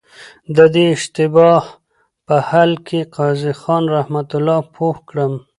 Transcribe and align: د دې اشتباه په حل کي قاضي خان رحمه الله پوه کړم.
د 0.55 0.57
دې 0.73 0.85
اشتباه 0.95 1.61
په 2.25 2.35
حل 2.49 2.71
کي 2.87 2.99
قاضي 3.15 3.53
خان 3.61 3.83
رحمه 3.97 4.23
الله 4.37 4.57
پوه 4.75 4.95
کړم. 5.09 5.33